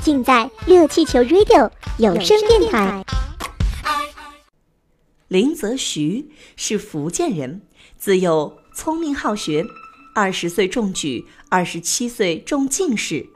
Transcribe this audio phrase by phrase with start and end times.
[0.00, 3.04] 尽在热气球 Radio 有声电台。
[5.26, 7.60] 林则徐是福建人，
[7.98, 9.64] 自幼聪明好学，
[10.14, 13.26] 二十岁中举，二十七岁中进士，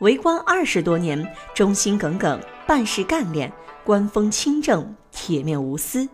[0.00, 3.52] 为官二十多年，忠心耿耿，办事干练，
[3.82, 6.08] 官风清正，铁面无私。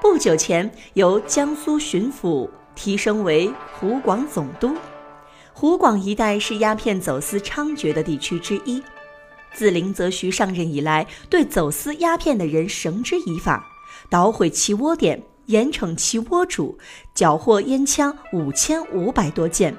[0.00, 4.74] 不久前由江苏巡抚提升为湖广总督。
[5.52, 8.82] 湖广一带是鸦片走私猖獗的地区之一。
[9.54, 13.64] 自林则徐上任以来，对走私鸦片的人绳之以法。
[14.10, 16.76] 捣毁其窝点，严惩其窝主，
[17.14, 19.74] 缴获烟枪五千五百多件，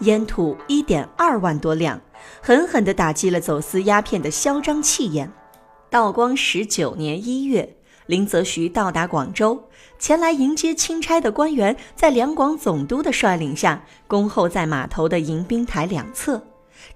[0.00, 2.00] 烟土一点二万多辆，
[2.42, 5.32] 狠狠地打击了走私鸦片的嚣张气焰。
[5.88, 9.64] 道光十九年一月，林则徐到达广州，
[9.98, 16.44] 前来迎接钦差的官员在两广总督的率领下，恭候在码头的迎宾台两侧，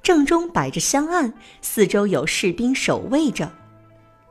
[0.05, 3.51] 正中摆着香案，四周有士兵守卫着。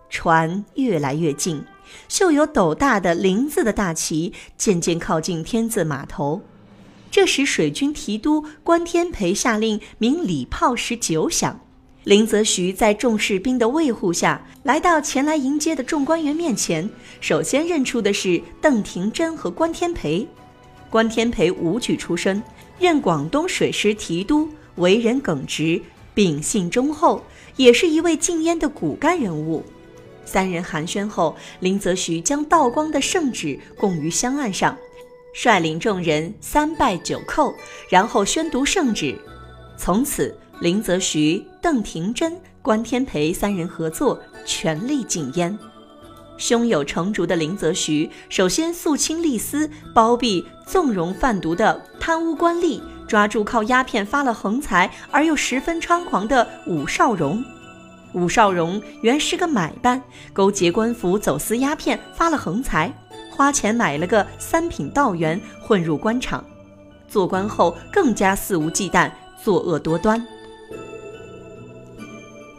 [0.08, 1.66] 船越来越近。
[2.08, 6.42] 绣有斗大的“林”字的大旗渐渐靠近天字码头，
[7.12, 11.60] 这时水军提督关天培下令鸣礼炮十九响。
[12.04, 20.28] 林则徐在众士兵的卫护下来到前来迎接的众官员面前，首先认出的是邓廷桢和关天培。
[20.90, 22.42] 关天培武举出身，
[22.80, 25.82] 任广东水师提督，为人耿直，
[26.14, 27.24] 秉性忠厚，
[27.56, 29.64] 也是一位禁烟的骨干人物。
[30.26, 34.78] 三人寒暄后，林则徐将道光的圣旨供于香案上，
[35.34, 37.53] 率领众人三拜九叩，
[37.90, 39.16] 然后宣读圣旨。
[39.78, 45.58] 从此，林则徐、邓廷桢、关天培三人合作，全力禁烟。
[46.38, 57.44] 胸有成竹的林则徐，首先肃清吏司，包庇纵容贩毒的贪污官吏，抓住靠鸦片发了横财而又十分猖狂的武少荣。
[58.14, 60.02] 武少荣原是个买办，
[60.34, 62.94] 勾结官府走私鸦片，发了横财，
[63.31, 66.44] 花钱买了个三品道员，混入官场。
[67.08, 69.12] 做官后更加肆无忌惮，
[69.44, 70.24] 作恶多端。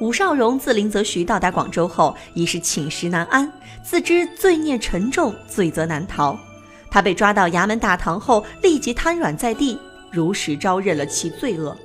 [0.00, 3.50] 武少荣自林则徐到达广州后，已是寝食难安，
[3.84, 6.36] 自知罪孽沉重，罪责难逃。
[6.90, 9.78] 他被抓到衙门大堂后，立即瘫软在地，
[10.14, 11.76] 如实招认了其罪恶。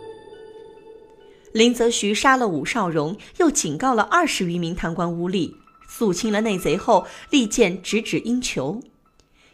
[1.51, 5.51] 林则徐杀了武少荣，又警告了二十余名贪官污吏，
[5.88, 8.79] 肃清了内贼后，利剑直指英酋。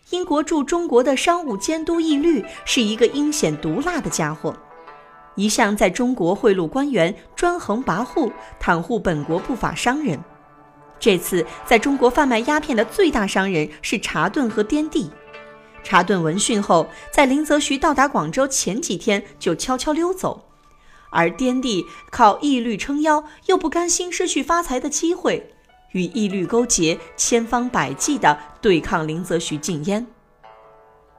[0.09, 4.55] 英国驻中国的商务监督义律是一个阴险毒辣的家伙，
[5.35, 8.31] 一向在中国贿赂官员，专横跋扈，
[8.61, 10.19] 袒护本国不法商人。
[10.99, 15.09] 这次在中国贩卖鸦片的最大商人是查顿和滇地。
[15.85, 20.49] 查顿闻讯后，在林则徐到达广州前几天就悄悄溜走。
[21.11, 25.53] 而滇地靠义律撑腰，又不甘心失去发财的机会，
[25.91, 30.07] 与义律勾结，千方百计地对抗林则徐禁烟。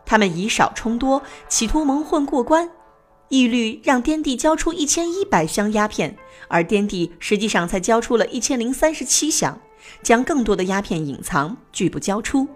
[0.05, 2.69] 他们以少充多，企图蒙混过关。
[3.29, 6.17] 义律让滇地交出一千一百箱鸦片，
[6.49, 9.59] 而滇地实际上才交出了一千零三十七箱，
[10.03, 12.47] 将更多的鸦片隐藏，拒不交出。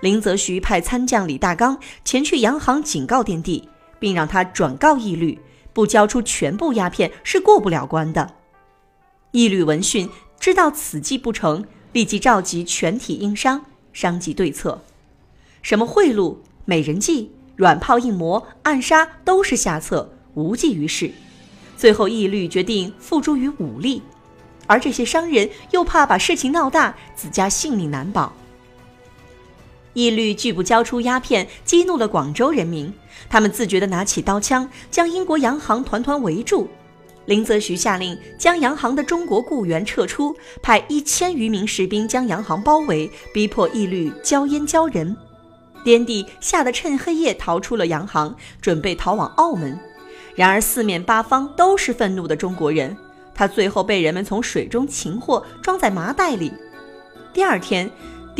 [0.00, 3.68] 林则徐派参将李大刚前去洋行警告滇地，
[3.98, 5.38] 并让他转告义律。
[5.72, 8.34] 不交出全部鸦片是过不了关的。
[9.30, 14.82] 义律闻讯，知道此计不成，立即召集全体英商商计对策。
[15.62, 21.12] 什么贿赂、美人计、软炮硬磨、暗杀都是下策，无济于事。
[21.76, 24.02] 最后，义律决定付诸于武力，
[24.66, 28.32] 而这些商人又怕把事情闹大，自家性命难保。
[29.92, 32.92] 义律拒不交出鸦片，激怒了广州人民。
[33.28, 36.68] 他们自觉地拿起刀枪，将英国洋行团团围住。
[37.26, 45.16] 林则徐下令将洋行的中国雇员撤出，派一千余名士兵将洋行包围，逼迫义律交烟交人。
[45.84, 49.78] 滇地吓得趁黑夜逃出了洋行，准备逃往澳门。
[50.34, 52.96] 然而四面八方都是愤怒的中国人，
[53.34, 56.52] 他最后被人们从水中擒获，装在麻袋里。
[57.32, 57.90] 第二天。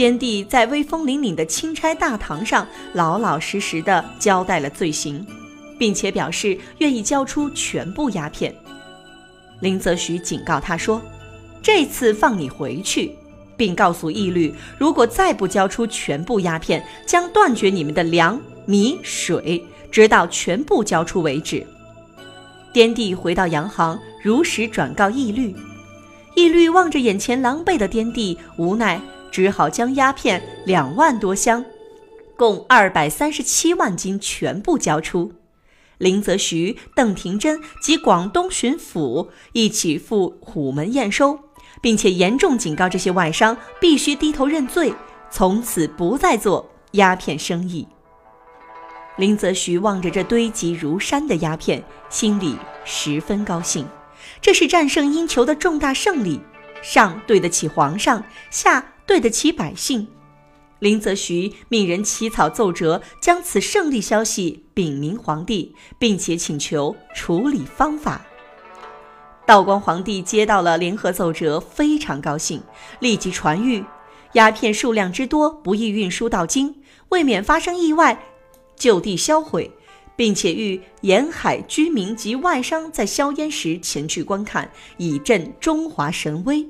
[0.01, 5.27] 滇帝在威风凛凛的钦差大堂上，老老实实地交代了罪行，
[5.79, 8.55] 并且表示愿意交出全部鸦片。
[9.61, 11.03] 林则徐警告他说
[11.61, 13.15] ：“这次放你回去，
[13.59, 21.67] 并告诉义律，如果再不交出全部鸦片，将断绝你们的粮米水，直到全部交出为止。
[22.73, 25.55] 滇地回到洋行，如实转告义律。
[26.37, 28.99] 义律望着眼前狼狈的滇地，无奈
[29.31, 31.65] 只好将鸦片两万多箱，
[32.37, 35.33] 共二百三十七万斤全部交出。
[35.99, 41.39] 林则徐、邓廷桢及广东巡抚一起赴虎门验收，
[41.83, 44.95] 并且严重警告这些外商必须低头认罪，
[45.31, 47.87] 从此不再做鸦片生意。
[49.17, 52.57] 林则徐望着这堆积如山的鸦片，心里
[52.87, 53.87] 十分高兴。
[54.41, 56.41] 这是战胜阴囚的重大胜利，
[56.81, 60.07] 上对得起皇上，下对得起百姓。
[60.79, 68.25] 林则徐命人起草奏折，将此胜利消息禀明皇帝，并且请求处理方法。
[69.45, 72.63] 道光皇帝接到了联合奏折，非常高兴，
[73.01, 73.85] 立即传谕：
[74.35, 76.77] 鸦片数量之多，不易运输到京，
[77.09, 78.23] 为免发生意外，
[78.77, 79.73] 就地销毁。
[80.15, 86.69] 并且谕沿海居民及外商在硝烟时前去观看，以振中华神威。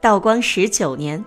[0.00, 1.24] 道光十九年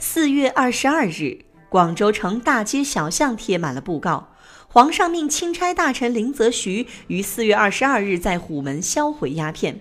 [0.00, 1.38] 四月二十二日，
[1.68, 4.30] 广州城大街小巷贴满了布告，
[4.66, 9.80] 皇上命钦差大臣林则徐于四月二十二日在虎门销毁鸦片，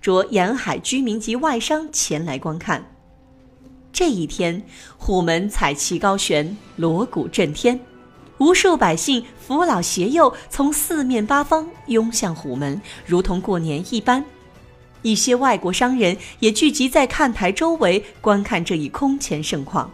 [0.00, 2.92] 着沿海居民及外商前来观看。
[3.92, 4.62] 这一天，
[4.96, 7.80] 虎门彩旗高悬，锣鼓震天。
[8.38, 14.24] 无数百姓扶老携幼从四面八方拥向虎门，如同过年一般。
[15.02, 19.90] 一些外国商人也聚集在看台周围观看这一空前盛况。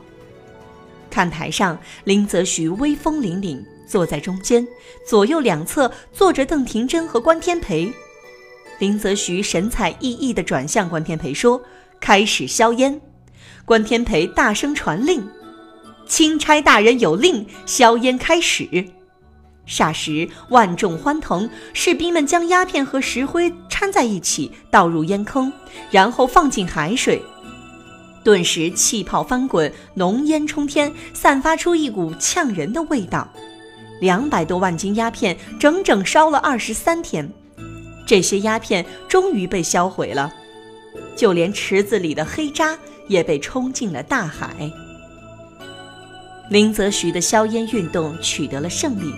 [1.10, 4.66] 看台上，林则徐威风凛凛坐在中间，
[5.08, 7.92] 左右两侧坐着邓廷桢和关天培。
[8.78, 11.60] 林则徐神采奕奕地转向关天培说
[11.98, 13.00] ：“开始硝烟。”
[13.64, 15.26] 关天培大声传令。
[16.06, 18.68] 钦差大人有令，硝烟开始。
[19.68, 25.52] 霎时，万众欢腾，士兵们将鸦片和石灰掺在一起，倒入烟坑，
[25.90, 27.22] 然后放进海水。
[28.24, 33.28] 顿时，气泡翻滚，浓烟冲天，散发出一股呛人的味道。
[34.00, 37.30] 两百多万斤鸦片，整整烧了二十三天，
[38.06, 40.32] 这些鸦片终于被销毁了，
[41.16, 44.70] 就连池子里的黑渣也被冲进了大海。
[46.50, 49.12] 林则徐的硝烟运动取得了胜利，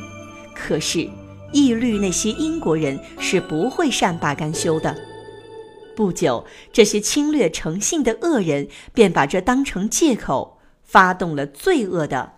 [0.63, 1.09] 可是
[1.53, 4.95] 义律那些英国人是不会善罢甘休的。
[5.97, 12.35] 不久，这些侵略诚信的恶人便把这当成借口，发动了罪恶的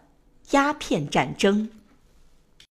[0.53, 1.69] 鸦片战争。